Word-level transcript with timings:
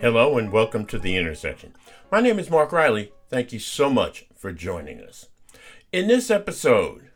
Hello 0.00 0.38
and 0.38 0.52
welcome 0.52 0.86
to 0.86 0.98
The 0.98 1.16
Intersection. 1.16 1.74
My 2.10 2.20
name 2.20 2.38
is 2.38 2.48
Mark 2.48 2.70
Riley. 2.70 3.12
Thank 3.28 3.52
you 3.52 3.58
so 3.58 3.90
much 3.90 4.26
for 4.36 4.52
joining 4.52 5.00
us. 5.00 5.28
In 5.90 6.06
this 6.06 6.30
episode, 6.30 7.10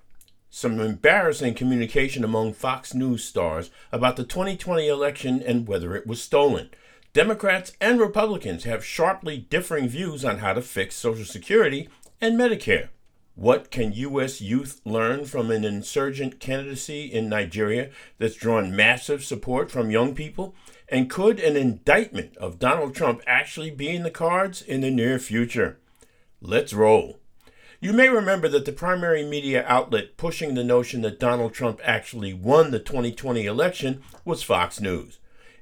some 0.51 0.81
embarrassing 0.81 1.55
communication 1.55 2.25
among 2.25 2.55
Fox 2.55 2.93
News 2.93 3.25
stars 3.25 3.71
about 3.93 4.17
the 4.17 4.25
2020 4.25 4.89
election 4.89 5.43
and 5.43 5.69
whether 5.69 5.95
it 5.95 6.07
was 6.07 6.21
stolen. 6.21 6.71
Democrats 7.13 7.73
and 7.81 8.01
Republicans 8.01 8.65
have 8.65 8.85
sharply 8.85 9.39
differing 9.39 9.89
views 9.89 10.25
on 10.25 10.39
how 10.39 10.53
to 10.53 10.63
fix 10.63 10.97
Social 10.97 11.25
Security 11.25 11.89
and 12.21 12.39
Medicare. 12.39 12.89
What 13.37 13.71
can 13.71 13.93
U.S. 13.93 14.41
youth 14.41 14.81
learn 14.87 15.27
from 15.27 15.51
an 15.51 15.63
insurgent 15.63 16.41
candidacy 16.41 17.05
in 17.05 17.29
Nigeria 17.29 17.91
that's 18.19 18.35
drawn 18.35 18.75
massive 18.75 19.23
support 19.23 19.71
from 19.71 19.91
young 19.91 20.15
people? 20.15 20.55
And 20.89 21.11
could 21.11 21.41
an 21.41 21.57
indictment 21.57 22.37
of 22.37 22.59
Donald 22.59 22.95
Trump 22.95 23.21
actually 23.27 23.71
be 23.71 23.89
in 23.89 24.03
the 24.03 24.11
cards 24.11 24.63
in 24.63 24.83
the 24.83 24.91
near 24.91 25.19
future? 25.19 25.79
Let's 26.41 26.73
roll. 26.73 27.19
You 27.81 27.93
may 27.93 28.09
remember 28.09 28.49
that 28.49 28.65
the 28.65 28.73
primary 28.73 29.25
media 29.25 29.65
outlet 29.67 30.17
pushing 30.17 30.55
the 30.55 30.65
notion 30.65 31.03
that 31.03 31.21
Donald 31.21 31.53
Trump 31.53 31.81
actually 31.85 32.33
won 32.33 32.71
the 32.71 32.79
2020 32.79 33.47
election 33.47 34.03
was 34.25 34.43
Fox 34.43 34.81
News. 34.81 35.19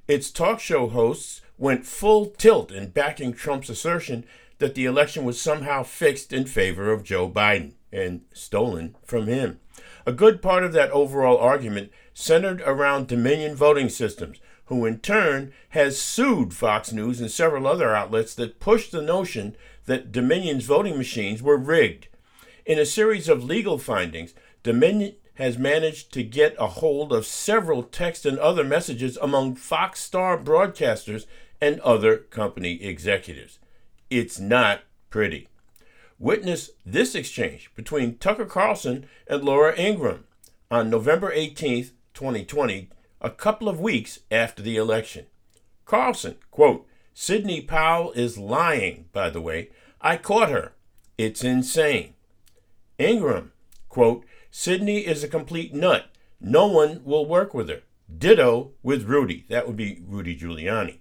Its 0.06 0.30
talk 0.30 0.60
show 0.60 0.88
hosts 0.88 1.40
went 1.56 1.86
full 1.86 2.26
tilt 2.26 2.70
in 2.70 2.90
backing 2.90 3.32
Trump's 3.32 3.70
assertion 3.70 4.24
that 4.58 4.74
the 4.74 4.84
election 4.84 5.24
was 5.24 5.40
somehow 5.40 5.82
fixed 5.82 6.32
in 6.32 6.44
favor 6.44 6.92
of 6.92 7.02
Joe 7.02 7.28
Biden 7.28 7.72
and 7.90 8.22
stolen 8.32 8.96
from 9.04 9.26
him. 9.26 9.60
A 10.06 10.12
good 10.12 10.42
part 10.42 10.64
of 10.64 10.72
that 10.72 10.90
overall 10.90 11.38
argument 11.38 11.90
centered 12.12 12.60
around 12.62 13.08
Dominion 13.08 13.56
voting 13.56 13.88
systems, 13.88 14.38
who 14.66 14.86
in 14.86 14.98
turn 14.98 15.52
has 15.70 16.00
sued 16.00 16.54
Fox 16.54 16.92
News 16.92 17.20
and 17.20 17.30
several 17.30 17.66
other 17.66 17.94
outlets 17.94 18.34
that 18.34 18.60
pushed 18.60 18.92
the 18.92 19.02
notion 19.02 19.56
that 19.86 20.12
Dominion's 20.12 20.64
voting 20.64 20.96
machines 20.96 21.42
were 21.42 21.56
rigged. 21.56 22.08
In 22.64 22.78
a 22.78 22.86
series 22.86 23.28
of 23.28 23.44
legal 23.44 23.78
findings, 23.78 24.34
Dominion 24.62 25.16
has 25.34 25.58
managed 25.58 26.12
to 26.12 26.22
get 26.22 26.56
a 26.58 26.66
hold 26.66 27.12
of 27.12 27.26
several 27.26 27.82
text 27.82 28.24
and 28.24 28.38
other 28.38 28.64
messages 28.64 29.18
among 29.20 29.56
Fox 29.56 30.00
Star 30.00 30.38
broadcasters 30.38 31.26
and 31.60 31.80
other 31.80 32.16
company 32.16 32.82
executives. 32.82 33.58
It's 34.10 34.38
not 34.38 34.82
pretty. 35.10 35.48
Witness 36.18 36.70
this 36.86 37.14
exchange 37.14 37.70
between 37.74 38.16
Tucker 38.18 38.46
Carlson 38.46 39.06
and 39.26 39.42
Laura 39.42 39.78
Ingraham 39.78 40.24
on 40.70 40.88
November 40.88 41.32
18, 41.32 41.90
2020, 42.14 42.88
a 43.24 43.30
couple 43.30 43.70
of 43.70 43.80
weeks 43.80 44.20
after 44.30 44.62
the 44.62 44.76
election. 44.76 45.24
Carlson, 45.86 46.36
quote, 46.50 46.86
Sidney 47.14 47.62
Powell 47.62 48.12
is 48.12 48.36
lying, 48.36 49.06
by 49.12 49.30
the 49.30 49.40
way. 49.40 49.70
I 49.98 50.18
caught 50.18 50.50
her. 50.50 50.74
It's 51.16 51.42
insane. 51.42 52.12
Ingraham, 52.98 53.52
quote, 53.88 54.26
Sidney 54.50 55.06
is 55.06 55.24
a 55.24 55.28
complete 55.28 55.72
nut. 55.72 56.10
No 56.38 56.66
one 56.66 57.00
will 57.02 57.24
work 57.24 57.54
with 57.54 57.70
her. 57.70 57.80
Ditto 58.14 58.72
with 58.82 59.04
Rudy. 59.04 59.46
That 59.48 59.66
would 59.66 59.76
be 59.76 60.02
Rudy 60.06 60.36
Giuliani. 60.36 60.98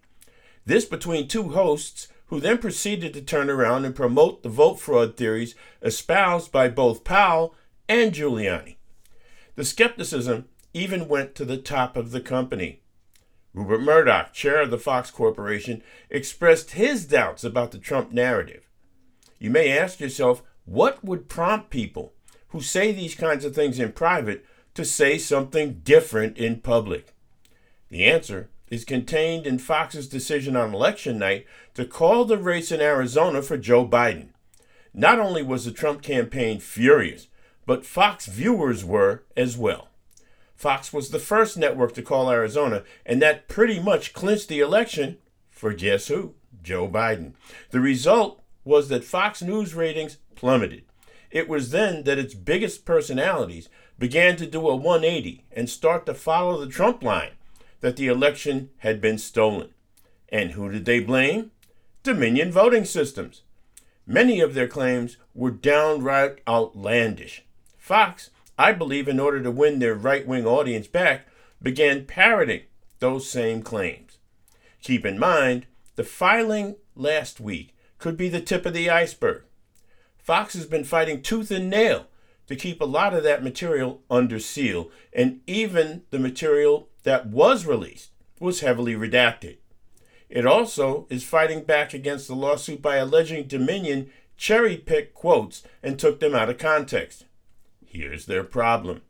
This 0.66 0.86
between 0.86 1.28
two 1.28 1.50
hosts 1.50 2.08
who 2.28 2.40
then 2.40 2.58
proceeded 2.58 3.14
to 3.14 3.22
turn 3.22 3.50
around 3.50 3.84
and 3.84 3.94
promote 3.94 4.44
the 4.44 4.50
vote 4.50 4.80
fraud 4.80 5.18
theories 5.18 5.56
espoused 5.82 6.54
by 6.54 6.70
both 6.70 7.04
Powell 7.04 7.54
and 7.90 8.14
Giuliani. 8.14 8.78
The 9.56 9.66
skepticism 9.66 10.46
even 10.74 11.08
went 11.08 11.36
to 11.36 11.46
the 11.46 11.58
top 11.58 11.96
of 11.96 12.12
the 12.12 12.22
company. 12.22 12.82
Rupert 13.54 13.82
Murdoch, 13.82 14.34
chair 14.34 14.62
of 14.62 14.72
the 14.72 14.80
Fox 14.80 15.12
Corporation, 15.12 15.84
expressed 16.10 16.72
his 16.72 17.06
doubts 17.06 17.44
about 17.44 17.72
the 17.72 17.78
Trump 17.78 18.12
narrative. 18.12 18.68
You 19.38 19.52
may 19.52 19.78
ask 19.78 20.00
yourself, 20.00 20.42
what 20.66 21.04
would 21.04 21.30
prompt 21.30 21.70
people 21.70 22.14
who 22.50 22.62
say 22.62 22.92
these 22.92 23.14
kinds 23.16 23.46
of 23.46 23.54
things 23.54 23.80
in 23.80 23.92
private 23.92 24.46
to 24.74 24.84
say 24.84 25.18
something 25.18 25.82
different 25.84 26.38
in 26.38 26.62
public? 26.62 27.14
The 27.90 28.06
answer 28.06 28.50
is 28.70 28.86
contained 28.86 29.46
in 29.46 29.60
Fox's 29.60 30.08
decision 30.08 30.56
on 30.56 30.74
election 30.74 31.20
night 31.20 31.46
to 31.76 31.86
call 31.86 32.26
the 32.26 32.40
race 32.40 32.72
in 32.72 32.82
Arizona 32.82 33.44
for 33.44 33.58
Joe 33.58 33.88
Biden. 33.88 34.30
Not 34.96 35.20
only 35.20 35.44
was 35.44 35.66
the 35.66 35.72
Trump 35.72 36.02
campaign 36.02 36.60
furious, 36.60 37.28
but 37.68 37.86
Fox 37.86 38.26
viewers 38.26 38.84
were 38.84 39.24
as 39.38 39.58
well. 39.58 39.90
Fox 40.56 40.94
was 40.94 41.10
the 41.10 41.20
first 41.20 41.58
network 41.58 41.94
to 41.94 42.02
call 42.02 42.32
Arizona, 42.32 42.84
and 43.06 43.22
that 43.22 43.48
pretty 43.48 43.80
much 43.80 44.14
clinched 44.14 44.48
the 44.48 44.60
election 44.60 45.18
for 45.50 45.74
guess 45.74 46.08
who? 46.08 46.36
Joe 46.62 46.88
Biden. 46.88 47.34
The 47.72 47.80
result 47.80 48.42
was 48.64 48.90
that 48.90 49.04
Fox 49.04 49.42
News 49.42 49.74
ratings 49.74 50.18
plummeted. 50.36 50.84
It 51.32 51.50
was 51.50 51.72
then 51.72 52.04
that 52.04 52.20
its 52.20 52.34
biggest 52.34 52.86
personalities 52.86 53.68
began 54.00 54.36
to 54.38 54.46
do 54.46 54.68
a 54.68 54.76
180 54.76 55.46
and 55.52 55.70
start 55.70 56.06
to 56.06 56.14
follow 56.14 56.60
the 56.60 56.72
Trump 56.72 57.04
line 57.04 57.32
that 57.82 57.98
the 57.98 58.08
election 58.08 58.70
had 58.78 59.02
been 59.02 59.18
stolen. 59.18 59.70
And 60.30 60.52
who 60.52 60.72
did 60.72 60.86
they 60.86 61.00
blame? 61.00 61.52
Dominion 62.04 62.52
voting 62.52 62.86
systems. 62.86 63.42
Many 64.06 64.40
of 64.40 64.54
their 64.54 64.68
claims 64.68 65.18
were 65.34 65.52
downright 65.52 66.40
outlandish. 66.48 67.44
Fox, 67.78 68.30
I 68.58 68.72
believe, 68.72 69.08
in 69.08 69.20
order 69.20 69.42
to 69.42 69.52
win 69.52 69.80
their 69.80 69.96
right 69.96 70.28
wing 70.28 70.46
audience 70.46 70.88
back, 70.88 71.28
began 71.62 72.06
parroting 72.06 72.62
those 73.00 73.30
same 73.30 73.62
claims. 73.64 74.18
Keep 74.82 75.06
in 75.06 75.18
mind, 75.18 75.66
the 75.96 76.04
filing 76.04 76.76
last 76.96 77.40
week 77.40 77.76
could 77.98 78.18
be 78.18 78.30
the 78.30 78.42
tip 78.42 78.66
of 78.66 78.74
the 78.74 78.90
iceberg. 78.90 79.44
Fox 80.18 80.54
has 80.54 80.66
been 80.66 80.84
fighting 80.84 81.22
tooth 81.22 81.52
and 81.52 81.70
nail 81.70 82.08
to 82.48 82.56
keep 82.56 82.82
a 82.82 82.86
lot 82.86 83.14
of 83.14 83.24
that 83.24 83.44
material 83.44 84.02
under 84.10 84.40
seal, 84.40 84.92
and 85.14 85.42
even 85.48 86.04
the 86.12 86.20
material 86.20 86.90
that 87.04 87.28
was 87.28 87.66
released 87.66 88.12
was 88.40 88.60
heavily 88.60 88.94
redacted. 88.94 89.58
It 90.30 90.46
also 90.46 91.08
is 91.10 91.24
fighting 91.24 91.64
back 91.64 91.94
against 91.94 92.28
the 92.28 92.36
lawsuit 92.36 92.82
by 92.82 92.98
alleging 92.98 93.48
Dominion 93.48 94.10
cherry 94.36 94.78
picked 94.78 95.14
quotes 95.14 95.64
and 95.82 95.98
took 95.98 96.20
them 96.20 96.36
out 96.36 96.50
of 96.50 96.58
context. 96.58 97.26
Here's 97.94 98.26
their 98.26 98.44
problem 98.44 99.02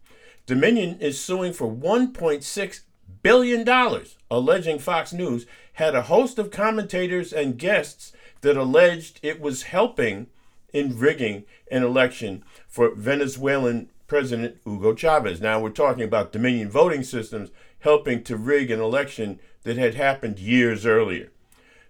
Dominion 0.45 0.99
is 0.99 1.19
suing 1.19 1.53
for 1.53 1.71
$1.6 1.71 2.79
billion, 3.21 4.05
alleging 4.29 4.79
Fox 4.79 5.13
News 5.13 5.45
had 5.73 5.95
a 5.95 6.03
host 6.03 6.37
of 6.37 6.51
commentators 6.51 7.31
and 7.31 7.57
guests 7.57 8.11
that 8.41 8.57
alleged 8.57 9.21
it 9.23 9.39
was 9.39 9.63
helping 9.63 10.27
in 10.73 10.99
rigging 10.99 11.45
an 11.71 11.83
election 11.83 12.43
for 12.67 12.93
Venezuelan 12.93 13.89
President 14.07 14.57
Hugo 14.65 14.93
Chavez. 14.93 15.39
Now 15.39 15.61
we're 15.61 15.69
talking 15.69 16.03
about 16.03 16.33
Dominion 16.33 16.69
voting 16.69 17.03
systems 17.03 17.51
helping 17.79 18.21
to 18.23 18.35
rig 18.35 18.69
an 18.69 18.81
election 18.81 19.39
that 19.63 19.77
had 19.77 19.95
happened 19.95 20.39
years 20.39 20.85
earlier. 20.85 21.31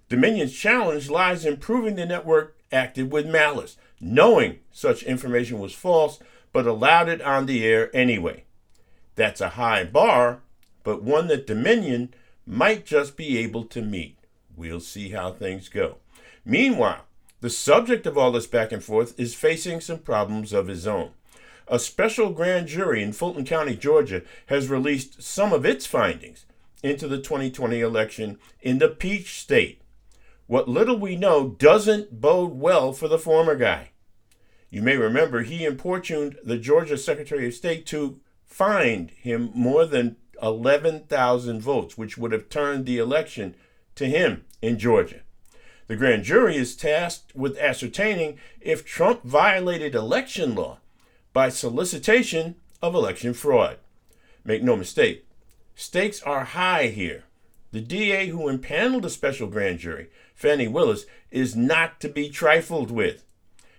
Dominion's 0.10 0.54
challenge 0.54 1.10
lies 1.10 1.44
in 1.44 1.58
proving 1.58 1.96
the 1.96 2.06
network 2.06 2.56
acted 2.72 3.12
with 3.12 3.26
malice, 3.26 3.78
knowing 4.00 4.60
such 4.72 5.02
information 5.02 5.58
was 5.58 5.74
false, 5.74 6.20
but 6.54 6.68
allowed 6.68 7.10
it 7.10 7.22
on 7.22 7.46
the 7.46 7.66
air 7.66 7.94
anyway. 7.94 8.46
That's 9.16 9.42
a 9.42 9.50
high 9.50 9.84
bar, 9.84 10.42
but 10.84 11.04
one 11.04 11.28
that 11.28 11.48
Dominion 11.48 12.14
might 12.46 12.86
just 12.86 13.18
be 13.18 13.38
able 13.40 13.66
to 13.66 13.82
meet. 13.82 14.18
We'll 14.56 14.80
see 14.80 15.10
how 15.10 15.32
things 15.32 15.68
go. 15.68 15.98
Meanwhile, 16.46 17.06
the 17.42 17.50
subject 17.50 18.06
of 18.06 18.18
all 18.18 18.32
this 18.32 18.48
back 18.48 18.72
and 18.72 18.84
forth 18.84 19.20
is 19.20 19.36
facing 19.36 19.82
some 19.82 20.00
problems 20.00 20.54
of 20.54 20.68
his 20.68 20.88
own. 20.88 21.12
A 21.68 21.80
special 21.80 22.30
grand 22.30 22.68
jury 22.68 23.02
in 23.02 23.14
Fulton 23.14 23.46
County, 23.46 23.76
Georgia, 23.76 24.22
has 24.48 24.70
released 24.70 25.22
some 25.22 25.54
of 25.54 25.66
its 25.66 25.86
findings 25.86 26.46
into 26.84 27.08
the 27.08 27.18
2020 27.18 27.80
election 27.80 28.38
in 28.62 28.80
the 28.80 28.90
Peach 28.90 29.40
State. 29.40 29.82
What 30.48 30.68
little 30.68 30.98
we 30.98 31.16
know 31.16 31.50
doesn't 31.50 32.20
bode 32.20 32.54
well 32.54 32.92
for 32.92 33.08
the 33.08 33.18
former 33.18 33.56
guy. 33.56 33.93
You 34.74 34.82
may 34.82 34.98
remember 34.98 35.44
he 35.44 35.66
importuned 35.66 36.40
the 36.44 36.58
Georgia 36.58 36.98
Secretary 36.98 37.46
of 37.46 37.54
State 37.54 37.86
to 37.86 38.20
find 38.44 39.12
him 39.12 39.52
more 39.54 39.86
than 39.86 40.16
11,000 40.42 41.62
votes, 41.62 41.96
which 41.96 42.18
would 42.18 42.32
have 42.32 42.50
turned 42.50 42.88
the 42.88 42.98
election 42.98 43.54
to 43.94 44.08
him 44.08 44.46
in 44.64 44.80
Georgia. 44.80 45.20
The 45.86 45.96
grand 45.96 46.24
jury 46.24 46.56
is 46.56 46.76
tasked 46.76 47.36
with 47.36 47.56
ascertaining 47.60 48.40
if 48.62 48.84
Trump 48.84 49.22
violated 49.24 49.94
election 49.94 50.56
law 50.56 50.80
by 51.34 51.50
solicitation 51.50 52.56
of 52.82 52.96
election 52.96 53.36
fraud. 53.36 53.78
Make 54.44 54.64
no 54.64 54.76
mistake, 54.76 55.28
stakes 55.76 56.20
are 56.24 56.46
high 56.46 56.88
here. 56.88 57.26
The 57.74 57.82
DA 57.82 58.30
who 58.30 58.50
impaneled 58.50 59.04
the 59.04 59.12
special 59.12 59.46
grand 59.46 59.78
jury, 59.78 60.10
Fani 60.34 60.68
Willis, 60.68 61.06
is 61.30 61.56
not 61.56 62.00
to 62.00 62.10
be 62.10 62.28
trifled 62.28 62.90
with. 62.90 63.23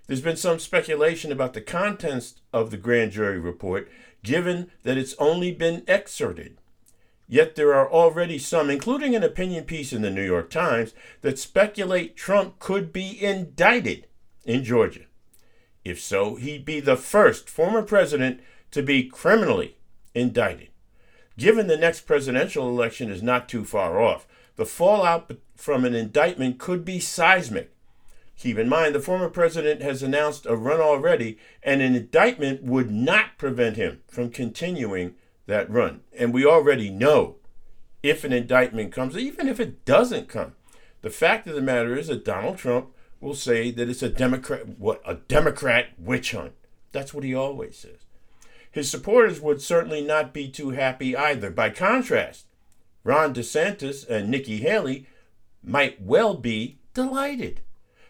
There's 0.07 0.21
been 0.21 0.37
some 0.37 0.59
speculation 0.59 1.33
about 1.33 1.55
the 1.55 1.61
contents 1.61 2.41
of 2.53 2.71
the 2.71 2.77
grand 2.77 3.13
jury 3.13 3.39
report, 3.39 3.91
given 4.23 4.71
that 4.83 4.99
it's 4.99 5.15
only 5.19 5.53
been 5.53 5.83
excerpted. 5.89 6.59
Yet 7.27 7.57
there 7.57 7.73
are 7.75 7.91
already 7.91 8.39
some, 8.39 8.69
including 8.69 9.15
an 9.15 9.23
opinion 9.23 9.65
piece 9.65 9.93
in 9.93 10.03
the 10.03 10.11
New 10.11 10.25
York 10.25 10.51
Times, 10.51 10.93
that 11.23 11.39
speculate 11.39 12.17
Trump 12.17 12.59
could 12.59 12.93
be 12.93 13.23
indicted 13.23 14.07
in 14.45 14.63
Georgia. 14.63 15.07
If 15.85 16.01
so, 16.01 16.37
he'd 16.37 16.65
be 16.65 16.81
the 16.81 16.97
first 16.97 17.49
former 17.49 17.83
president 17.83 18.41
to 18.73 18.83
be 18.83 19.09
criminally 19.09 19.79
indicted. 20.15 20.69
Given 21.39 21.67
the 21.67 21.79
next 21.79 22.03
presidential 22.03 22.69
election 22.69 23.11
is 23.11 23.23
not 23.23 23.49
too 23.49 23.65
far 23.65 24.01
off, 24.01 24.27
the 24.57 24.67
fallout 24.67 25.33
from 25.57 25.85
an 25.85 25.95
indictment 25.95 26.59
could 26.59 26.85
be 26.85 27.01
seismic. 27.01 27.74
Keep 28.37 28.59
in 28.59 28.69
mind, 28.69 28.95
the 28.95 29.01
former 29.01 29.29
president 29.29 29.81
has 29.81 30.03
announced 30.03 30.47
a 30.47 30.57
run 30.57 30.81
already, 30.81 31.39
and 31.63 31.81
an 31.81 31.95
indictment 31.95 32.63
would 32.63 32.91
not 32.91 33.39
prevent 33.39 33.77
him 33.77 34.03
from 34.09 34.31
continuing 34.31 35.15
that 35.47 35.71
run. 35.71 36.01
And 36.19 36.33
we 36.33 36.45
already 36.45 36.91
know 36.91 37.37
if 38.03 38.25
an 38.25 38.33
indictment 38.33 38.93
comes, 38.93 39.17
even 39.17 39.49
if 39.49 39.61
it 39.61 39.85
doesn't 39.85 40.29
come, 40.29 40.55
the 41.03 41.11
fact 41.11 41.47
of 41.47 41.55
the 41.55 41.63
matter 41.63 41.97
is 41.97 42.09
that 42.09 42.25
Donald 42.25 42.59
Trump 42.59 42.91
will 43.21 43.35
say 43.35 43.71
that 43.71 43.89
it's 43.89 44.03
a 44.03 44.09
Democrat, 44.09 44.79
what 44.79 45.01
a 45.07 45.15
Democrat 45.15 45.89
witch 45.99 46.33
hunt. 46.33 46.53
That's 46.93 47.15
what 47.15 47.25
he 47.25 47.35
always 47.35 47.77
says. 47.77 48.05
His 48.71 48.91
supporters 48.91 49.41
would 49.41 49.63
certainly 49.63 50.03
not 50.03 50.35
be 50.35 50.49
too 50.49 50.71
happy 50.71 51.17
either. 51.17 51.51
By 51.51 51.71
contrast, 51.71 52.47
Ron 53.05 53.33
DeSantis 53.33 54.09
and 54.09 54.29
Nikki 54.29 54.59
Haley 54.59 55.07
might 55.63 56.03
well 56.03 56.35
be 56.35 56.79
delighted. 56.93 57.61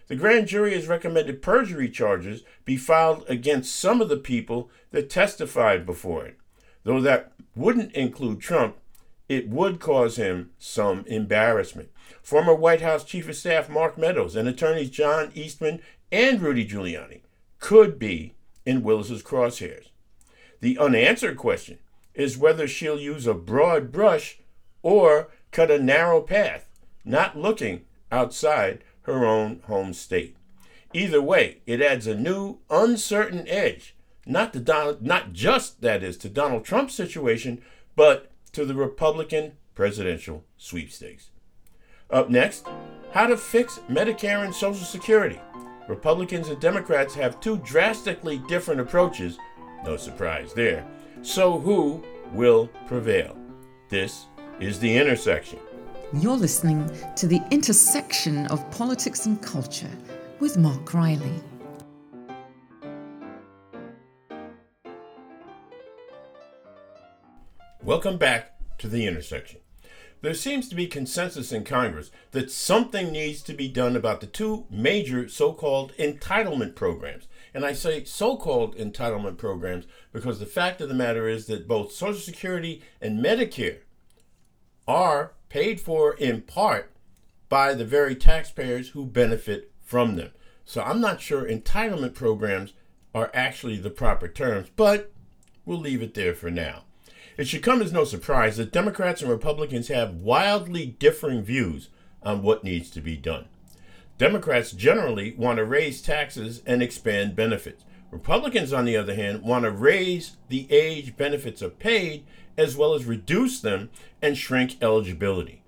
The 0.07 0.17
grand 0.17 0.49
jury 0.49 0.75
has 0.75 0.87
recommended 0.87 1.43
perjury 1.43 1.89
charges 1.89 2.43
be 2.65 2.77
filed 2.77 3.25
against 3.29 3.75
some 3.75 4.01
of 4.01 4.09
the 4.09 4.17
people 4.17 4.71
that 4.91 5.09
testified 5.09 5.87
before 5.87 6.27
it. 6.27 6.39
Though 6.83 7.01
that 7.01 7.33
wouldn't 7.57 7.93
include 7.93 8.41
Trump, 8.41 8.77
it 9.29 9.49
would 9.49 9.81
cause 9.81 10.17
him 10.17 10.51
some 10.59 11.05
embarrassment. 11.07 11.91
Former 12.23 12.55
White 12.55 12.83
House 12.83 13.05
Chief 13.05 13.29
of 13.29 13.37
Staff 13.37 13.71
Mark 13.71 13.97
Meadows 13.97 14.37
and 14.37 14.47
attorneys 14.47 14.91
John 14.91 15.33
Eastman 15.35 15.81
and 16.13 16.43
Rudy 16.43 16.67
Giuliani 16.67 17.23
could 17.59 17.99
be 17.99 18.35
in 18.67 18.83
Willis's 18.83 19.23
crosshairs. 19.23 19.89
The 20.61 20.79
unanswered 20.79 21.39
question 21.39 21.79
is 22.15 22.39
whether 22.39 22.69
she'll 22.69 23.01
use 23.01 23.27
a 23.27 23.35
broad 23.35 23.91
brush 23.91 24.39
or 24.83 25.31
cut 25.51 25.71
a 25.71 25.79
narrow 25.79 26.21
path, 26.21 26.69
not 27.05 27.39
looking 27.39 27.83
outside 28.13 28.85
her 29.05 29.25
own 29.25 29.61
home 29.67 29.93
state. 29.93 30.37
Either 30.93 31.23
way, 31.23 31.59
it 31.67 31.81
adds 31.81 32.07
a 32.07 32.15
new, 32.15 32.59
uncertain 32.71 33.47
edge, 33.49 33.97
not 34.27 34.53
to 34.53 34.61
Donald, 34.61 35.03
not 35.03 35.33
just 35.33 35.81
that 35.81 36.03
is 36.03 36.17
to 36.19 36.29
Donald 36.29 36.65
Trump's 36.65 36.95
situation, 36.95 37.63
but 37.97 38.31
to 38.53 38.65
the 38.65 38.75
Republican 38.75 39.53
presidential 39.75 40.45
sweepstakes. 40.57 41.31
Up 42.11 42.31
next, 42.31 42.67
how 43.13 43.27
to 43.27 43.37
fix 43.37 43.81
Medicare 43.89 44.45
and 44.45 44.55
Social 44.55 44.85
Security. 44.85 45.41
Republicans 45.89 46.49
and 46.49 46.61
Democrats 46.61 47.15
have 47.15 47.41
two 47.41 47.59
drastically 47.59 48.39
different 48.49 48.81
approaches. 48.81 49.39
No 49.85 49.97
surprise 49.97 50.55
there. 50.55 50.87
So 51.23 51.59
who 51.59 52.03
will 52.33 52.69
prevail? 52.87 53.37
This 53.89 54.27
is 54.61 54.79
the 54.79 54.97
intersection. 54.97 55.59
You're 56.13 56.37
listening 56.37 56.89
to 57.17 57.27
the 57.27 57.43
intersection 57.51 58.47
of 58.47 58.71
politics 58.71 59.27
and 59.27 59.41
culture 59.43 59.91
with 60.39 60.57
Mark 60.57 60.95
Riley. 60.95 61.43
Welcome 67.83 68.17
back 68.17 68.55
to 68.79 68.89
the 68.89 69.07
intersection. 69.07 69.61
There 70.21 70.35
seems 70.35 70.69
to 70.69 70.75
be 70.75 70.87
consensus 70.87 71.53
in 71.53 71.65
Congress 71.65 72.11
that 72.31 72.51
something 72.51 73.11
needs 73.11 73.43
to 73.43 73.53
be 73.53 73.69
done 73.69 73.97
about 73.97 74.21
the 74.21 74.27
two 74.27 74.67
major 74.71 75.29
so 75.29 75.53
called 75.53 75.93
entitlement 75.99 76.77
programs. 76.77 77.27
And 77.53 77.65
I 77.65 77.73
say 77.73 78.05
so 78.05 78.37
called 78.37 78.77
entitlement 78.77 79.37
programs 79.37 79.87
because 80.13 80.39
the 80.39 80.47
fact 80.47 80.81
of 80.81 80.89
the 80.89 80.95
matter 80.95 81.29
is 81.29 81.47
that 81.47 81.67
both 81.67 81.93
Social 81.93 82.21
Security 82.21 82.83
and 83.01 83.23
Medicare 83.23 83.81
are 84.87 85.34
paid 85.55 85.81
for 85.81 86.15
in 86.15 86.41
part 86.43 86.91
by 87.49 87.75
the 87.75 87.85
very 87.85 88.17
taxpayers 88.17 88.89
who 88.89 89.07
benefit 89.07 89.71
from 89.81 90.17
them. 90.17 90.33
So 90.65 90.83
I'm 90.83 91.01
not 91.01 91.21
sure 91.21 91.49
entitlement 91.49 92.15
programs 92.15 92.73
are 93.15 93.31
actually 93.33 93.77
the 93.77 93.89
proper 93.89 94.27
terms, 94.27 94.67
but 94.75 95.13
we'll 95.65 95.79
leave 95.79 96.03
it 96.03 96.15
there 96.15 96.35
for 96.35 96.51
now. 96.51 96.83
It 97.37 97.47
should 97.47 97.63
come 97.63 97.81
as 97.81 97.93
no 97.93 98.03
surprise 98.03 98.57
that 98.57 98.73
Democrats 98.73 99.23
and 99.23 99.31
Republicans 99.31 99.87
have 99.87 100.17
wildly 100.17 100.87
differing 100.87 101.45
views 101.45 101.89
on 102.21 102.43
what 102.43 102.65
needs 102.65 102.91
to 102.91 103.01
be 103.01 103.17
done. 103.17 103.45
Democrats 104.19 104.73
generally 104.73 105.35
want 105.39 105.59
to 105.59 105.65
raise 105.65 106.03
taxes 106.03 106.63
and 106.67 106.83
expand 106.83 107.37
benefits. 107.37 107.85
Republicans, 108.11 108.73
on 108.73 108.87
the 108.87 108.97
other 108.97 109.15
hand, 109.15 109.43
want 109.43 109.63
to 109.63 109.71
raise 109.71 110.37
the 110.49 110.67
age 110.73 111.17
benefits 111.17 111.63
are 111.63 111.71
paid 111.71 112.25
as 112.57 112.77
well 112.77 112.95
as 112.95 113.05
reduce 113.05 113.61
them 113.61 113.91
and 114.23 114.37
shrink 114.37 114.83
eligibility. 114.83 115.63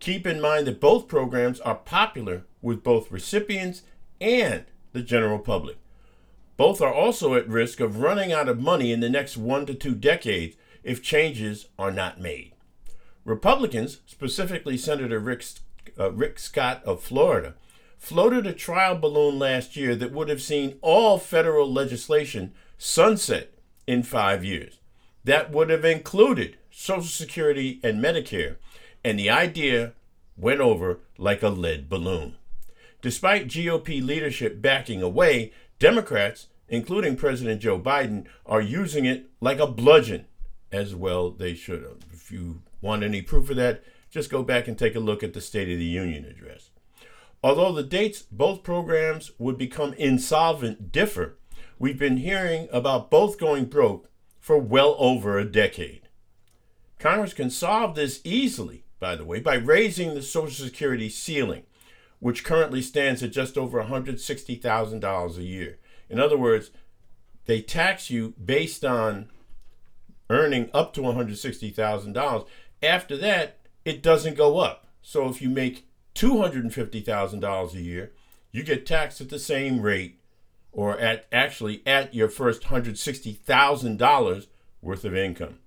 Keep 0.00 0.26
in 0.26 0.40
mind 0.40 0.66
that 0.66 0.80
both 0.80 1.08
programs 1.08 1.60
are 1.60 1.74
popular 1.74 2.44
with 2.60 2.82
both 2.82 3.10
recipients 3.10 3.82
and 4.20 4.64
the 4.92 5.02
general 5.02 5.38
public. 5.38 5.76
Both 6.56 6.80
are 6.80 6.92
also 6.92 7.34
at 7.34 7.48
risk 7.48 7.80
of 7.80 8.00
running 8.00 8.32
out 8.32 8.48
of 8.48 8.60
money 8.60 8.92
in 8.92 9.00
the 9.00 9.10
next 9.10 9.36
one 9.36 9.66
to 9.66 9.74
two 9.74 9.94
decades 9.94 10.56
if 10.82 11.02
changes 11.02 11.68
are 11.78 11.90
not 11.90 12.20
made. 12.20 12.52
Republicans, 13.24 14.00
specifically 14.06 14.78
Senator 14.78 15.18
Rick, 15.18 15.44
uh, 15.98 16.12
Rick 16.12 16.38
Scott 16.38 16.82
of 16.84 17.02
Florida, 17.02 17.54
floated 17.98 18.46
a 18.46 18.52
trial 18.52 18.96
balloon 18.96 19.38
last 19.38 19.76
year 19.76 19.96
that 19.96 20.12
would 20.12 20.28
have 20.28 20.40
seen 20.40 20.78
all 20.80 21.18
federal 21.18 21.70
legislation 21.70 22.52
sunset 22.78 23.52
in 23.86 24.02
five 24.02 24.44
years. 24.44 24.78
That 25.26 25.50
would 25.50 25.70
have 25.70 25.84
included 25.84 26.56
Social 26.70 27.02
Security 27.02 27.80
and 27.82 28.00
Medicare, 28.00 28.58
and 29.04 29.18
the 29.18 29.28
idea 29.28 29.92
went 30.36 30.60
over 30.60 31.00
like 31.18 31.42
a 31.42 31.48
lead 31.48 31.88
balloon. 31.88 32.36
Despite 33.02 33.48
GOP 33.48 34.00
leadership 34.00 34.62
backing 34.62 35.02
away, 35.02 35.52
Democrats, 35.80 36.46
including 36.68 37.16
President 37.16 37.60
Joe 37.60 37.80
Biden, 37.80 38.26
are 38.46 38.60
using 38.60 39.04
it 39.04 39.26
like 39.40 39.58
a 39.58 39.66
bludgeon, 39.66 40.26
as 40.70 40.94
well 40.94 41.32
they 41.32 41.54
should 41.54 41.82
have. 41.82 41.98
If 42.12 42.30
you 42.30 42.62
want 42.80 43.02
any 43.02 43.20
proof 43.20 43.50
of 43.50 43.56
that, 43.56 43.82
just 44.10 44.30
go 44.30 44.44
back 44.44 44.68
and 44.68 44.78
take 44.78 44.94
a 44.94 45.00
look 45.00 45.24
at 45.24 45.32
the 45.32 45.40
State 45.40 45.68
of 45.68 45.78
the 45.80 45.84
Union 45.84 46.24
address. 46.24 46.70
Although 47.42 47.72
the 47.72 47.82
dates 47.82 48.22
both 48.22 48.62
programs 48.62 49.32
would 49.40 49.58
become 49.58 49.92
insolvent 49.94 50.92
differ, 50.92 51.36
we've 51.80 51.98
been 51.98 52.18
hearing 52.18 52.68
about 52.70 53.10
both 53.10 53.40
going 53.40 53.64
broke 53.64 54.08
for 54.46 54.58
well 54.58 54.94
over 55.00 55.40
a 55.40 55.44
decade. 55.44 56.02
Congress 57.00 57.34
can 57.34 57.50
solve 57.50 57.96
this 57.96 58.20
easily, 58.22 58.84
by 59.00 59.16
the 59.16 59.24
way, 59.24 59.40
by 59.40 59.56
raising 59.56 60.14
the 60.14 60.22
Social 60.22 60.64
Security 60.64 61.08
ceiling, 61.08 61.64
which 62.20 62.44
currently 62.44 62.80
stands 62.80 63.24
at 63.24 63.32
just 63.32 63.58
over 63.58 63.82
$160,000 63.82 65.36
a 65.36 65.42
year. 65.42 65.78
In 66.08 66.20
other 66.20 66.38
words, 66.38 66.70
they 67.46 67.60
tax 67.60 68.08
you 68.08 68.34
based 68.42 68.84
on 68.84 69.30
earning 70.30 70.70
up 70.72 70.94
to 70.94 71.00
$160,000. 71.00 72.46
After 72.84 73.16
that, 73.16 73.58
it 73.84 74.00
doesn't 74.00 74.36
go 74.36 74.58
up. 74.58 74.86
So 75.02 75.28
if 75.28 75.42
you 75.42 75.50
make 75.50 75.88
$250,000 76.14 77.74
a 77.74 77.80
year, 77.80 78.12
you 78.52 78.62
get 78.62 78.86
taxed 78.86 79.20
at 79.20 79.28
the 79.28 79.40
same 79.40 79.80
rate 79.80 80.20
or 80.76 80.98
at 80.98 81.26
actually 81.32 81.82
at 81.86 82.14
your 82.14 82.28
first 82.28 82.64
$160,000 82.64 84.46
worth 84.82 85.04
of 85.06 85.16
income. 85.16 85.58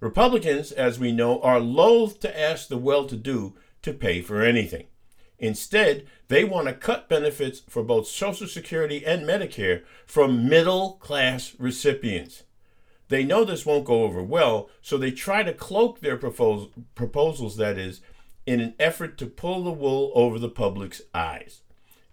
Republicans, 0.00 0.72
as 0.72 0.98
we 0.98 1.12
know, 1.12 1.38
are 1.42 1.60
loath 1.60 2.18
to 2.18 2.40
ask 2.40 2.68
the 2.68 2.78
well 2.78 3.04
to 3.06 3.16
do 3.16 3.54
to 3.82 3.92
pay 3.92 4.22
for 4.22 4.42
anything. 4.42 4.86
Instead, 5.38 6.06
they 6.28 6.44
want 6.44 6.66
to 6.66 6.72
cut 6.72 7.10
benefits 7.10 7.60
for 7.68 7.82
both 7.82 8.08
Social 8.08 8.46
Security 8.46 9.04
and 9.04 9.26
Medicare 9.26 9.82
from 10.06 10.48
middle 10.48 10.92
class 10.94 11.54
recipients. 11.58 12.44
They 13.08 13.22
know 13.22 13.44
this 13.44 13.66
won't 13.66 13.84
go 13.84 14.02
over 14.02 14.22
well, 14.22 14.70
so 14.80 14.96
they 14.96 15.10
try 15.10 15.42
to 15.42 15.52
cloak 15.52 16.00
their 16.00 16.16
propos- 16.16 16.68
proposals, 16.94 17.58
that 17.58 17.76
is, 17.76 18.00
in 18.46 18.60
an 18.60 18.74
effort 18.78 19.18
to 19.18 19.26
pull 19.26 19.62
the 19.62 19.70
wool 19.70 20.10
over 20.14 20.38
the 20.38 20.48
public's 20.48 21.02
eyes. 21.12 21.60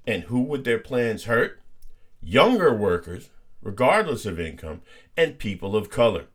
And 0.06 0.24
who 0.24 0.42
would 0.42 0.66
their 0.66 0.80
plans 0.80 1.24
hurt? 1.24 1.61
Younger 2.24 2.74
workers, 2.74 3.30
regardless 3.62 4.26
of 4.26 4.40
income, 4.40 4.82
and 5.18 5.40
people 5.40 5.76
of 5.76 5.90
color. 5.90 6.26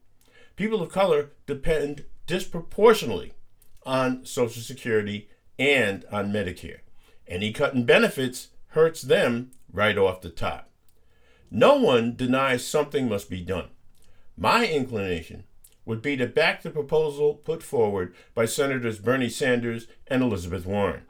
People 0.57 0.83
of 0.83 0.91
color 0.91 1.31
depend 1.47 2.05
disproportionately 2.27 3.33
on 3.85 4.25
Social 4.25 4.63
Security 4.63 5.29
and 5.59 6.05
on 6.11 6.33
Medicare. 6.33 6.81
Any 7.29 7.53
cut 7.53 7.75
in 7.75 7.85
benefits 7.85 8.49
hurts 8.69 9.03
them 9.03 9.53
right 9.73 9.97
off 9.97 10.21
the 10.21 10.31
top. 10.31 10.71
No 11.51 11.77
one 11.77 12.17
denies 12.17 12.67
something 12.67 13.09
must 13.09 13.31
be 13.31 13.41
done. 13.41 13.69
My 14.37 14.67
inclination 14.67 15.45
would 15.85 16.03
be 16.03 16.17
to 16.17 16.27
back 16.27 16.63
the 16.63 16.71
proposal 16.71 17.35
put 17.35 17.63
forward 17.63 18.15
by 18.35 18.45
Senators 18.45 18.99
Bernie 18.99 19.29
Sanders 19.29 19.87
and 20.09 20.23
Elizabeth 20.23 20.67
Warren. 20.67 21.03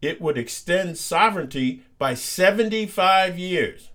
It 0.00 0.20
would 0.20 0.38
extend 0.38 0.98
solvency 0.98 1.82
by 1.98 2.14
75 2.14 3.38
years, 3.38 3.90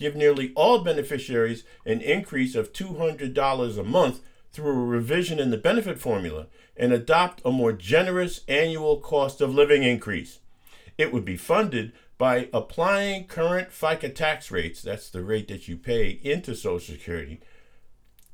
give 0.00 0.16
nearly 0.16 0.52
all 0.56 0.82
beneficiaries 0.82 1.62
an 1.86 2.00
increase 2.00 2.56
of 2.56 2.72
$200 2.72 3.78
a 3.78 3.84
month 3.84 4.20
through 4.52 4.70
a 4.70 4.84
revision 4.84 5.38
in 5.38 5.50
the 5.50 5.56
benefit 5.56 6.00
formula, 6.00 6.46
and 6.76 6.92
adopt 6.92 7.40
a 7.44 7.52
more 7.52 7.72
generous 7.72 8.40
annual 8.48 8.96
cost 8.96 9.40
of 9.40 9.54
living 9.54 9.84
increase. 9.84 10.40
It 10.98 11.12
would 11.12 11.24
be 11.24 11.36
funded 11.36 11.92
by 12.18 12.48
applying 12.52 13.26
current 13.26 13.70
FICA 13.70 14.14
tax 14.14 14.50
rates, 14.50 14.82
that's 14.82 15.08
the 15.08 15.22
rate 15.22 15.48
that 15.48 15.68
you 15.68 15.76
pay 15.76 16.18
into 16.22 16.56
Social 16.56 16.94
Security, 16.94 17.40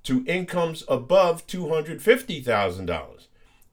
to 0.04 0.24
incomes 0.26 0.84
above 0.88 1.46
$250,000 1.46 3.26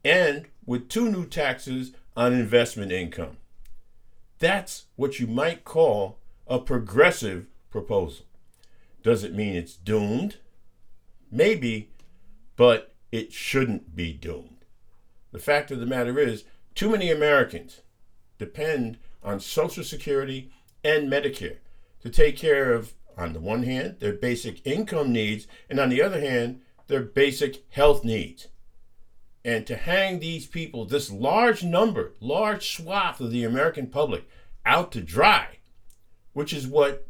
and 0.04 0.46
with 0.66 0.90
two 0.90 1.10
new 1.10 1.26
taxes 1.26 1.94
on 2.18 2.34
investment 2.34 2.92
income. 2.92 3.38
That's 4.40 4.86
what 4.96 5.20
you 5.20 5.28
might 5.28 5.64
call 5.64 6.20
a 6.48 6.60
progressive 6.60 7.48
proposal. 7.74 8.26
Does 9.02 9.24
it 9.26 9.34
mean 9.34 9.56
it's 9.56 9.76
doomed? 9.76 10.38
Maybe, 11.30 11.90
but 12.56 12.94
it 13.12 13.34
shouldn't 13.34 13.96
be 13.96 14.14
doomed. 14.14 14.64
The 15.32 15.40
fact 15.40 15.72
of 15.72 15.80
the 15.80 15.88
matter 15.88 16.18
is, 16.20 16.46
too 16.76 16.92
many 16.92 17.12
Americans 17.12 17.82
depend 18.38 19.00
on 19.24 19.40
Social 19.40 19.84
Security 19.84 20.52
and 20.84 21.12
Medicare 21.12 21.58
to 22.02 22.10
take 22.10 22.38
care 22.38 22.74
of 22.74 22.94
on 23.18 23.34
the 23.34 23.40
one 23.40 23.64
hand, 23.64 23.98
their 24.00 24.14
basic 24.14 24.66
income 24.66 25.12
needs, 25.12 25.48
and 25.70 25.80
on 25.80 25.90
the 25.90 26.02
other 26.02 26.20
hand, 26.20 26.62
their 26.88 27.02
basic 27.02 27.64
health 27.72 28.04
needs. 28.04 28.48
And 29.44 29.66
to 29.68 29.76
hang 29.76 30.20
these 30.20 30.46
people, 30.46 30.86
this 30.86 31.12
large 31.12 31.64
number, 31.64 32.14
large 32.20 32.76
swath 32.76 33.20
of 33.20 33.32
the 33.32 33.44
American 33.44 33.88
public, 33.88 34.28
out 34.66 34.92
to 34.92 35.02
dry, 35.02 35.58
which 36.34 36.54
is 36.54 36.68
what 36.68 37.08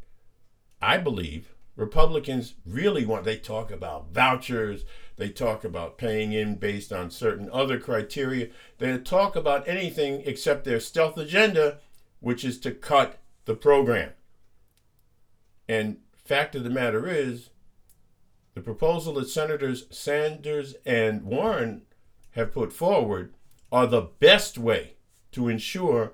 I 0.83 0.97
believe 0.97 1.53
Republicans 1.75 2.55
really 2.65 3.05
want. 3.05 3.23
They 3.23 3.37
talk 3.37 3.71
about 3.71 4.11
vouchers, 4.11 4.83
they 5.15 5.29
talk 5.29 5.63
about 5.63 5.97
paying 5.97 6.33
in 6.33 6.55
based 6.55 6.91
on 6.91 7.09
certain 7.09 7.49
other 7.51 7.79
criteria, 7.79 8.49
they 8.79 8.97
talk 8.97 9.35
about 9.35 9.67
anything 9.67 10.21
except 10.25 10.65
their 10.65 10.79
stealth 10.79 11.17
agenda, 11.17 11.79
which 12.19 12.43
is 12.43 12.59
to 12.59 12.71
cut 12.71 13.19
the 13.45 13.55
program. 13.55 14.11
And 15.67 15.97
fact 16.23 16.53
of 16.53 16.63
the 16.63 16.69
matter 16.69 17.07
is, 17.07 17.49
the 18.53 18.61
proposal 18.61 19.13
that 19.13 19.29
Senators 19.29 19.85
Sanders 19.89 20.75
and 20.85 21.23
Warren 21.23 21.83
have 22.31 22.53
put 22.53 22.73
forward 22.73 23.33
are 23.71 23.87
the 23.87 24.09
best 24.19 24.57
way 24.57 24.95
to 25.31 25.47
ensure 25.47 26.13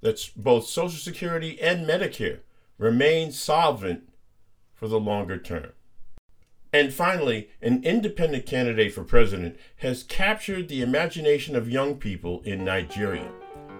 that 0.00 0.30
both 0.36 0.66
Social 0.66 0.98
Security 0.98 1.60
and 1.60 1.86
Medicare 1.86 2.40
remain 2.78 3.32
solvent 3.32 4.08
for 4.74 4.88
the 4.88 5.00
longer 5.00 5.38
term. 5.38 5.72
And 6.72 6.92
finally, 6.92 7.48
an 7.62 7.82
independent 7.84 8.44
candidate 8.44 8.92
for 8.92 9.02
president 9.02 9.56
has 9.76 10.02
captured 10.02 10.68
the 10.68 10.82
imagination 10.82 11.56
of 11.56 11.70
young 11.70 11.94
people 11.96 12.42
in 12.42 12.64
Nigeria. 12.64 13.30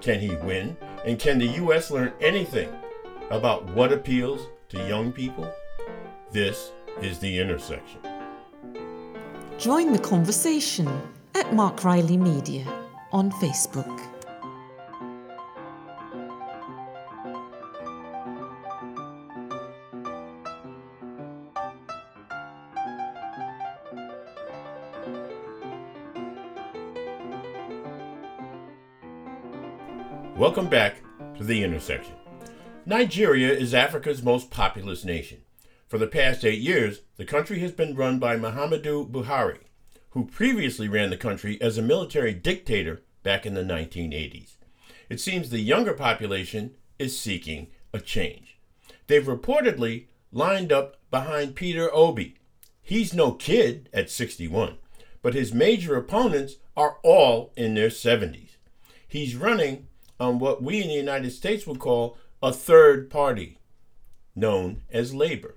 Can 0.01 0.21
he 0.21 0.35
win? 0.37 0.77
And 1.05 1.19
can 1.19 1.39
the 1.39 1.47
U.S. 1.47 1.91
learn 1.91 2.13
anything 2.21 2.71
about 3.31 3.67
what 3.75 3.93
appeals 3.93 4.41
to 4.71 4.79
young 4.89 5.13
people? 5.13 5.53
This 6.33 6.71
is 7.03 7.19
The 7.19 7.39
Intersection. 7.39 8.01
Join 9.59 9.93
the 9.93 9.99
conversation 9.99 10.89
at 11.35 11.53
Mark 11.53 11.85
Riley 11.85 12.17
Media 12.17 12.65
on 13.13 13.31
Facebook. 13.33 14.16
Welcome 30.57 30.71
back 30.71 31.03
to 31.37 31.45
The 31.45 31.63
Intersection. 31.63 32.15
Nigeria 32.87 33.53
is 33.53 33.75
Africa's 33.75 34.23
most 34.23 34.51
populous 34.51 35.05
nation. 35.05 35.43
For 35.87 35.99
the 35.99 36.07
past 36.07 36.47
eight 36.47 36.61
years, 36.61 37.03
the 37.19 37.27
country 37.27 37.59
has 37.59 37.73
been 37.73 37.95
run 37.95 38.19
by 38.19 38.39
Muhammadu 38.39 39.11
Buhari, 39.11 39.65
who 40.13 40.25
previously 40.25 40.89
ran 40.89 41.11
the 41.11 41.19
country 41.19 41.61
as 41.61 41.77
a 41.77 41.83
military 41.83 42.33
dictator 42.33 43.03
back 43.23 43.45
in 43.45 43.53
the 43.53 43.61
1980s. 43.61 44.53
It 45.11 45.21
seems 45.21 45.51
the 45.51 45.59
younger 45.59 45.93
population 45.93 46.75
is 46.99 47.21
seeking 47.21 47.67
a 47.93 48.01
change. 48.01 48.59
They've 49.09 49.23
reportedly 49.23 50.07
lined 50.33 50.73
up 50.73 50.97
behind 51.11 51.55
Peter 51.55 51.95
Obi. 51.95 52.37
He's 52.81 53.13
no 53.13 53.33
kid 53.33 53.91
at 53.93 54.09
61, 54.09 54.79
but 55.21 55.35
his 55.35 55.53
major 55.53 55.97
opponents 55.97 56.55
are 56.75 56.97
all 57.03 57.53
in 57.59 57.75
their 57.75 57.91
70s. 57.91 58.53
He's 59.07 59.37
running 59.37 59.89
on 60.19 60.39
what 60.39 60.63
we 60.63 60.83
in 60.83 60.89
the 60.89 60.95
United 60.95 61.31
States 61.31 61.67
would 61.67 61.79
call 61.79 62.17
a 62.43 62.53
third 62.53 63.11
party 63.11 63.59
known 64.35 64.83
as 64.91 65.15
labor. 65.15 65.57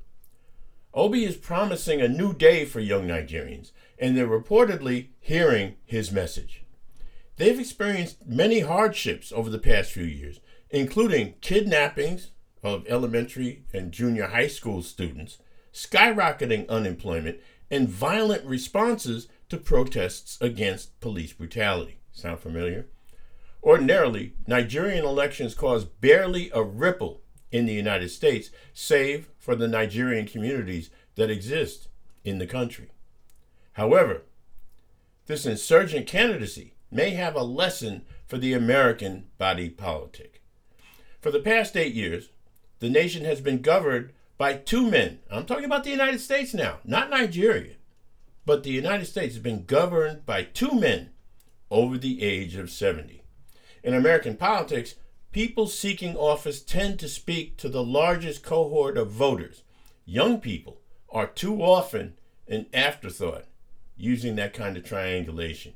Obi 0.93 1.23
is 1.23 1.35
promising 1.35 2.01
a 2.01 2.07
new 2.07 2.33
day 2.33 2.65
for 2.65 2.79
young 2.79 3.07
Nigerians, 3.07 3.71
and 3.99 4.17
they're 4.17 4.27
reportedly 4.27 5.07
hearing 5.19 5.75
his 5.85 6.11
message. 6.11 6.63
They've 7.35 7.59
experienced 7.59 8.25
many 8.27 8.61
hardships 8.61 9.31
over 9.31 9.49
the 9.49 9.59
past 9.59 9.91
few 9.91 10.03
years, 10.03 10.39
including 10.69 11.35
kidnappings 11.41 12.31
of 12.63 12.85
elementary 12.87 13.63
and 13.73 13.91
junior 13.91 14.27
high 14.27 14.47
school 14.47 14.81
students, 14.81 15.37
skyrocketing 15.73 16.67
unemployment, 16.67 17.39
and 17.71 17.87
violent 17.87 18.43
responses 18.45 19.27
to 19.49 19.57
protests 19.57 20.37
against 20.41 20.99
police 20.99 21.33
brutality. 21.33 21.99
Sound 22.11 22.39
familiar? 22.39 22.87
Ordinarily, 23.61 24.33
Nigerian 24.47 25.03
elections 25.03 25.53
cause 25.53 25.83
barely 25.83 26.49
a 26.53 26.63
ripple 26.63 27.21
in 27.51 27.65
the 27.65 27.73
United 27.73 28.09
States, 28.09 28.51
save 28.73 29.29
for 29.37 29.55
the 29.55 29.67
Nigerian 29.67 30.25
communities 30.25 30.89
that 31.15 31.29
exist 31.29 31.89
in 32.23 32.37
the 32.37 32.47
country. 32.47 32.89
However, 33.73 34.23
this 35.25 35.45
insurgent 35.45 36.07
candidacy 36.07 36.73
may 36.89 37.11
have 37.11 37.35
a 37.35 37.43
lesson 37.43 38.05
for 38.27 38.37
the 38.37 38.53
American 38.53 39.27
body 39.37 39.69
politic. 39.69 40.41
For 41.19 41.31
the 41.31 41.39
past 41.39 41.75
eight 41.75 41.93
years, 41.93 42.29
the 42.79 42.89
nation 42.89 43.25
has 43.25 43.41
been 43.41 43.61
governed 43.61 44.11
by 44.37 44.53
two 44.53 44.89
men. 44.89 45.19
I'm 45.29 45.45
talking 45.45 45.65
about 45.65 45.83
the 45.83 45.89
United 45.89 46.21
States 46.21 46.53
now, 46.53 46.77
not 46.85 47.09
Nigeria. 47.09 47.73
But 48.45 48.63
the 48.63 48.71
United 48.71 49.05
States 49.05 49.35
has 49.35 49.43
been 49.43 49.65
governed 49.65 50.25
by 50.25 50.43
two 50.43 50.71
men 50.79 51.09
over 51.69 51.97
the 51.97 52.23
age 52.23 52.55
of 52.55 52.71
70 52.71 53.18
in 53.83 53.93
American 53.93 54.35
politics, 54.35 54.95
people 55.31 55.67
seeking 55.67 56.15
office 56.15 56.61
tend 56.61 56.99
to 56.99 57.07
speak 57.07 57.57
to 57.57 57.69
the 57.69 57.83
largest 57.83 58.43
cohort 58.43 58.97
of 58.97 59.11
voters. 59.11 59.63
Young 60.05 60.39
people 60.39 60.81
are 61.09 61.27
too 61.27 61.61
often 61.61 62.13
an 62.47 62.65
afterthought 62.73 63.45
using 63.95 64.35
that 64.35 64.53
kind 64.53 64.77
of 64.77 64.83
triangulation. 64.83 65.73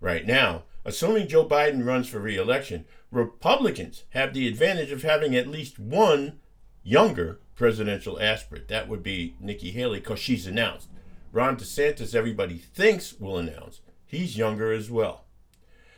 Right 0.00 0.26
now, 0.26 0.64
assuming 0.84 1.28
Joe 1.28 1.46
Biden 1.46 1.86
runs 1.86 2.08
for 2.08 2.18
reelection, 2.18 2.84
Republicans 3.10 4.04
have 4.10 4.34
the 4.34 4.48
advantage 4.48 4.90
of 4.90 5.02
having 5.02 5.36
at 5.36 5.46
least 5.46 5.78
one 5.78 6.40
younger 6.82 7.38
presidential 7.54 8.20
aspirant. 8.20 8.68
That 8.68 8.88
would 8.88 9.02
be 9.02 9.36
Nikki 9.40 9.70
Haley 9.70 10.00
because 10.00 10.18
she's 10.18 10.46
announced. 10.46 10.88
Ron 11.32 11.56
DeSantis, 11.56 12.14
everybody 12.14 12.58
thinks 12.58 13.18
will 13.18 13.38
announce. 13.38 13.80
He's 14.06 14.36
younger 14.36 14.72
as 14.72 14.90
well. 14.90 15.23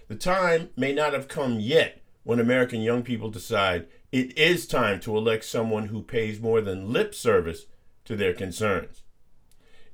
The 0.08 0.16
time 0.16 0.70
may 0.76 0.92
not 0.92 1.12
have 1.12 1.28
come 1.28 1.58
yet 1.58 2.00
when 2.22 2.38
American 2.38 2.80
young 2.80 3.02
people 3.02 3.30
decide 3.30 3.86
it 4.12 4.36
is 4.38 4.66
time 4.66 5.00
to 5.00 5.16
elect 5.16 5.44
someone 5.44 5.88
who 5.88 6.02
pays 6.02 6.40
more 6.40 6.60
than 6.60 6.92
lip 6.92 7.14
service 7.14 7.66
to 8.04 8.14
their 8.14 8.32
concerns. 8.32 9.02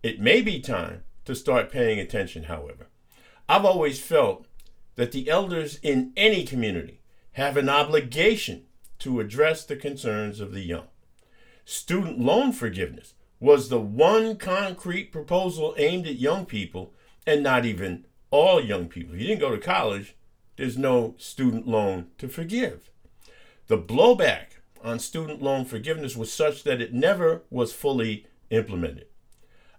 It 0.02 0.21
may 0.21 0.42
be 0.42 0.61
time 0.61 1.04
to 1.25 1.35
start 1.35 1.73
paying 1.73 1.99
attention, 1.99 2.45
however. 2.45 2.88
I've 3.49 3.64
always 3.64 4.00
felt 4.00 4.47
that 4.97 5.12
the 5.12 5.28
elders 5.31 5.78
in 5.83 6.12
any 6.16 6.45
community 6.45 7.00
have 7.33 7.57
an 7.57 7.69
obligation 7.69 8.64
to 8.99 9.21
address 9.21 9.64
the 9.64 9.76
concerns 9.76 10.40
of 10.40 10.52
the 10.52 10.61
young. 10.61 10.88
Student 11.64 12.19
loan 12.19 12.52
forgiveness 12.52 13.14
was 13.40 13.69
the 13.69 13.81
one 13.81 14.37
concrete 14.37 15.11
proposal 15.11 15.75
aimed 15.78 16.07
at 16.07 16.16
young 16.16 16.45
people 16.45 16.92
and 17.26 17.42
not 17.42 17.64
even 17.64 18.04
all 18.32 18.60
young 18.60 18.88
people. 18.88 19.14
If 19.14 19.20
you 19.20 19.28
didn't 19.28 19.40
go 19.40 19.54
to 19.54 19.58
college, 19.58 20.16
there's 20.56 20.76
no 20.76 21.14
student 21.18 21.68
loan 21.68 22.08
to 22.18 22.28
forgive. 22.28 22.90
The 23.68 23.78
blowback 23.78 24.58
on 24.82 24.98
student 24.98 25.40
loan 25.40 25.64
forgiveness 25.64 26.16
was 26.16 26.32
such 26.32 26.64
that 26.64 26.80
it 26.80 26.92
never 26.92 27.42
was 27.48 27.72
fully 27.72 28.26
implemented. 28.50 29.06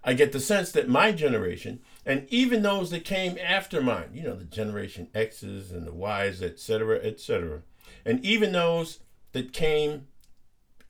I 0.02 0.14
get 0.14 0.32
the 0.32 0.40
sense 0.40 0.72
that 0.72 0.88
my 0.88 1.12
generation 1.12 1.80
And 2.06 2.26
even 2.28 2.62
those 2.62 2.90
that 2.90 3.04
came 3.04 3.38
after 3.38 3.80
mine, 3.80 4.10
you 4.12 4.22
know, 4.22 4.36
the 4.36 4.44
Generation 4.44 5.08
X's 5.14 5.72
and 5.72 5.86
the 5.86 5.94
Y's, 5.94 6.42
et 6.42 6.58
cetera, 6.60 7.00
et 7.02 7.18
cetera. 7.18 7.62
And 8.04 8.24
even 8.24 8.52
those 8.52 9.00
that 9.32 9.52
came 9.52 10.08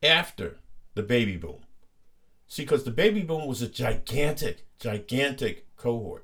after 0.03 0.59
the 0.95 1.03
baby 1.03 1.37
boom. 1.37 1.61
See, 2.49 2.63
because 2.63 2.85
the 2.85 2.91
baby 2.91 3.23
boom 3.23 3.47
was 3.47 3.63
a 3.63 3.69
gigantic, 3.69 4.67
gigantic 4.79 5.77
cohort. 5.77 6.24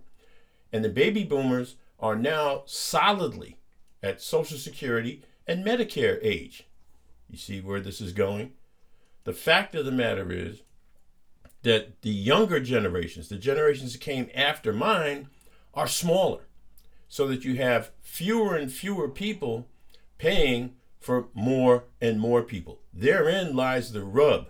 And 0.73 0.85
the 0.85 0.89
baby 0.89 1.25
boomers 1.25 1.77
are 1.99 2.17
now 2.17 2.63
solidly 2.67 3.59
at 4.03 4.23
Social 4.23 4.59
Security 4.59 5.23
and 5.47 5.65
Medicare 5.65 6.19
age. 6.23 6.67
You 7.29 7.37
see 7.39 7.61
where 7.61 7.81
this 7.81 8.01
is 8.01 8.13
going? 8.13 8.53
The 9.25 9.33
fact 9.33 9.75
of 9.75 9.85
the 9.85 9.93
matter 9.93 10.33
is 10.33 10.63
that 11.63 12.01
the 12.03 12.11
younger 12.11 12.61
generations, 12.61 13.29
the 13.29 13.37
generations 13.37 13.93
that 13.93 14.01
came 14.01 14.31
after 14.35 14.73
mine, 14.73 15.29
are 15.75 15.87
smaller, 15.87 16.47
so 17.09 17.27
that 17.29 17.45
you 17.45 17.57
have 17.57 17.91
fewer 18.01 18.57
and 18.57 18.73
fewer 18.73 19.09
people 19.09 19.69
paying 20.19 20.75
for 20.99 21.29
more 21.35 21.85
and 22.01 22.19
more 22.21 22.43
people. 22.43 22.81
Therein 22.93 23.55
lies 23.55 23.93
the 23.93 24.05
rub 24.05 24.49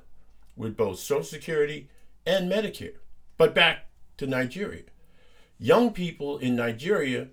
with 0.57 0.77
both 0.77 0.99
Social 0.99 1.25
Security 1.25 1.89
and 2.27 2.51
Medicare. 2.51 2.97
But 3.37 3.55
back 3.55 3.87
to 4.19 4.27
Nigeria. 4.27 4.83
Young 5.63 5.93
people 5.93 6.39
in 6.39 6.57
Nigeria 6.57 7.29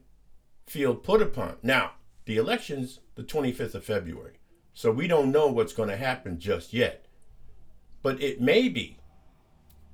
feel 0.66 0.96
put 0.96 1.22
upon. 1.22 1.56
Now, 1.64 1.92
the 2.26 2.36
election's 2.36 3.00
the 3.16 3.24
25th 3.24 3.74
of 3.76 3.86
February, 3.86 4.42
so 4.74 4.92
we 4.92 5.08
don't 5.08 5.32
know 5.32 5.48
what's 5.48 5.72
going 5.72 5.88
to 5.88 5.96
happen 5.96 6.38
just 6.38 6.74
yet. 6.74 7.06
But 8.04 8.22
it 8.22 8.42
may 8.42 8.68
be, 8.68 9.00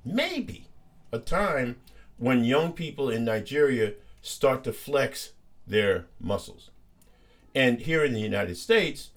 maybe, 0.04 0.66
a 1.12 1.20
time 1.20 1.76
when 2.16 2.42
young 2.42 2.72
people 2.72 3.08
in 3.08 3.24
Nigeria 3.24 3.92
start 4.20 4.64
to 4.64 4.72
flex 4.72 5.34
their 5.64 6.06
muscles. 6.18 6.72
And 7.54 7.78
here 7.78 8.04
in 8.04 8.14
the 8.14 8.20
United 8.20 8.56
States, 8.56 9.10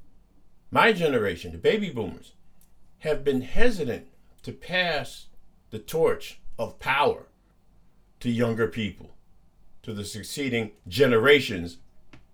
my 0.70 0.94
generation, 0.94 1.54
the 1.54 1.58
baby 1.58 1.90
boomers, 1.90 2.34
have 3.00 3.24
been 3.24 3.42
hesitant 3.42 4.10
to 4.44 4.52
pass 4.52 5.26
the 5.72 5.80
torch 5.80 6.40
of 6.60 6.78
power 6.78 7.30
to 8.20 8.30
younger 8.30 8.68
people, 8.68 9.12
to 9.84 9.94
the 9.94 10.06
succeeding 10.06 10.72
generations, 10.88 11.78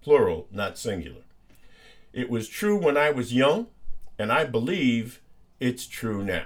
plural, 0.02 0.48
not 0.52 0.78
singular. 0.78 1.22
It 2.12 2.30
was 2.30 2.48
true 2.48 2.78
when 2.78 2.98
I 2.98 3.12
was 3.12 3.34
young, 3.34 3.68
and 4.18 4.32
I 4.32 4.46
believe 4.46 5.22
it's 5.60 5.88
true 5.88 6.24
now. 6.24 6.46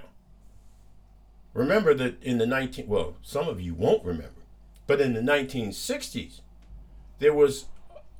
Remember 1.53 1.93
that 1.93 2.21
in 2.21 2.37
the 2.37 2.45
19 2.45 2.87
well, 2.87 3.15
some 3.21 3.47
of 3.47 3.59
you 3.59 3.73
won't 3.73 4.05
remember, 4.05 4.41
but 4.85 5.01
in 5.01 5.13
the 5.13 5.21
1960s, 5.21 6.41
there 7.19 7.33
was 7.33 7.65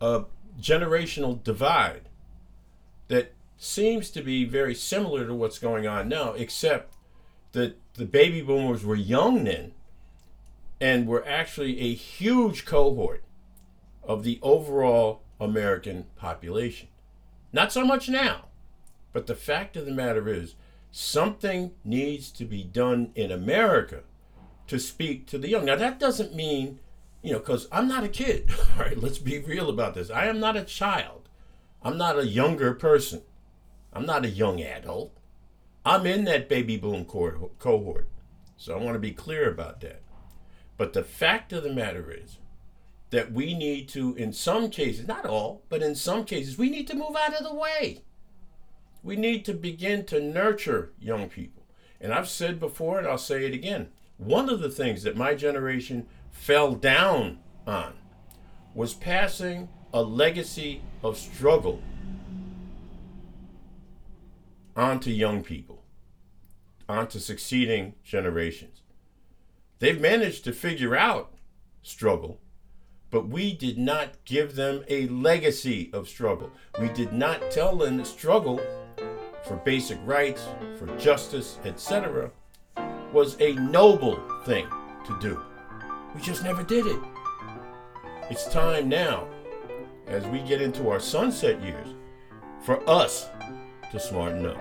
a 0.02 0.24
generational 0.60 1.42
divide 1.44 2.10
that 3.08 3.34
seems 3.58 4.10
to 4.12 4.22
be 4.22 4.44
very 4.44 4.76
similar 4.76 5.26
to 5.26 5.34
what's 5.34 5.60
going 5.60 5.88
on 5.88 6.10
now, 6.10 6.34
except 6.34 6.94
that 7.54 7.78
the 7.94 8.06
baby 8.06 8.42
boomers 8.42 8.84
were 8.84 8.96
young 8.96 9.44
then 9.44 9.74
and 10.80 11.08
were 11.08 11.28
actually 11.28 11.80
a 11.80 11.94
huge 11.94 12.66
cohort 12.66 13.24
of 14.04 14.24
the 14.24 14.40
overall 14.42 15.22
American 15.40 16.06
population. 16.16 16.88
Not 17.52 17.72
so 17.72 17.86
much 17.86 18.10
now, 18.10 18.46
but 19.14 19.28
the 19.28 19.36
fact 19.36 19.76
of 19.76 19.86
the 19.86 19.92
matter 19.92 20.30
is, 20.30 20.56
something 20.92 21.72
needs 21.84 22.32
to 22.32 22.46
be 22.46 22.64
done 22.64 23.12
in 23.16 23.32
America 23.32 24.04
to 24.68 24.80
speak 24.80 25.28
to 25.28 25.38
the 25.38 25.50
young. 25.50 25.66
Now, 25.66 25.76
that 25.76 26.00
doesn't 26.00 26.36
mean, 26.36 26.80
you 27.22 27.34
know, 27.34 27.40
because 27.40 27.68
I'm 27.72 27.88
not 27.88 28.04
a 28.04 28.10
kid. 28.10 28.50
All 28.78 28.84
right, 28.84 28.98
let's 28.98 29.18
be 29.18 29.40
real 29.40 29.70
about 29.70 29.94
this. 29.94 30.10
I 30.10 30.26
am 30.26 30.40
not 30.40 30.56
a 30.56 30.64
child, 30.64 31.30
I'm 31.82 31.98
not 31.98 32.20
a 32.20 32.28
younger 32.28 32.74
person. 32.74 33.22
I'm 33.94 34.06
not 34.06 34.26
a 34.26 34.30
young 34.30 34.62
adult. 34.62 35.12
I'm 35.84 36.06
in 36.06 36.26
that 36.26 36.50
baby 36.50 36.78
boom 36.78 37.06
cohort. 37.06 38.08
So 38.58 38.76
I 38.76 38.84
want 38.84 38.94
to 38.94 39.00
be 39.00 39.12
clear 39.12 39.50
about 39.50 39.82
that. 39.82 40.02
But 40.78 40.94
the 40.94 41.04
fact 41.04 41.52
of 41.54 41.64
the 41.64 41.74
matter 41.74 42.12
is 42.12 42.38
that 43.10 43.32
we 43.32 43.54
need 43.54 43.88
to, 43.90 44.16
in 44.16 44.34
some 44.34 44.70
cases, 44.70 45.08
not 45.08 45.26
all, 45.26 45.64
but 45.70 45.82
in 45.82 45.96
some 45.96 46.24
cases, 46.24 46.58
we 46.58 46.70
need 46.70 46.88
to 46.88 46.96
move 46.96 47.16
out 47.16 47.34
of 47.34 47.44
the 47.44 47.54
way. 47.54 48.04
We 49.04 49.16
need 49.16 49.46
to 49.46 49.54
begin 49.54 50.06
to 50.06 50.22
nurture 50.22 50.92
young 51.00 51.30
people. 51.30 51.64
And 52.00 52.14
I've 52.14 52.30
said 52.30 52.60
before, 52.60 53.00
and 53.00 53.08
I'll 53.08 53.18
say 53.18 53.46
it 53.46 53.54
again 53.54 53.90
one 54.18 54.50
of 54.50 54.60
the 54.60 54.70
things 54.70 55.04
that 55.04 55.16
my 55.16 55.36
generation 55.36 56.08
fell 56.32 56.74
down 56.74 57.40
on 57.68 57.94
was 58.74 58.94
passing 58.94 59.70
a 59.94 60.02
legacy 60.02 60.82
of 61.04 61.18
struggle 61.18 61.82
onto 64.76 65.12
young 65.12 65.44
people, 65.44 65.84
onto 66.90 67.20
succeeding 67.20 67.94
generations. 68.04 68.82
They've 69.80 70.00
managed 70.00 70.44
to 70.46 70.54
figure 70.54 70.96
out 70.96 71.34
struggle, 71.84 72.40
but 73.12 73.28
we 73.28 73.54
did 73.54 73.78
not 73.78 74.24
give 74.26 74.56
them 74.56 74.84
a 74.90 75.08
legacy 75.08 75.92
of 75.94 76.10
struggle. 76.10 76.52
We 76.80 76.90
did 76.90 77.14
not 77.14 77.52
tell 77.52 77.78
them 77.78 78.00
to 78.00 78.06
struggle 78.06 78.60
for 79.44 79.58
basic 79.58 80.00
rights, 80.04 80.48
for 80.78 80.88
justice, 80.98 81.60
etc., 81.64 82.32
was 83.14 83.38
a 83.40 83.54
noble 83.54 84.20
thing 84.46 84.68
to 85.06 85.18
do. 85.20 85.40
We 86.14 86.22
just 86.22 86.44
never 86.44 86.64
did 86.64 86.88
it. 86.88 87.00
It's 88.30 88.48
time 88.52 88.90
now, 88.90 89.28
as 90.08 90.26
we 90.26 90.40
get 90.40 90.62
into 90.62 90.90
our 90.90 91.00
sunset 91.00 91.62
years, 91.62 91.88
for 92.66 92.88
us 92.90 93.30
to 93.92 94.00
smarten 94.00 94.48
up. 94.48 94.58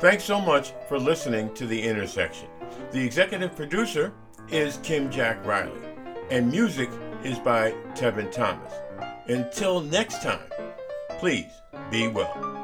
Thanks 0.00 0.24
so 0.24 0.40
much 0.40 0.74
for 0.88 0.98
listening 0.98 1.54
to 1.54 1.66
The 1.66 1.80
Intersection. 1.80 2.48
The 2.92 3.04
executive 3.04 3.54
producer 3.54 4.12
is 4.50 4.78
Kim 4.82 5.10
Jack 5.10 5.44
Riley, 5.44 5.80
and 6.30 6.50
music 6.50 6.88
is 7.22 7.38
by 7.38 7.72
Tevin 7.94 8.32
Thomas. 8.32 8.72
Until 9.26 9.80
next 9.80 10.22
time, 10.22 10.50
please 11.18 11.52
be 11.90 12.08
well. 12.08 12.57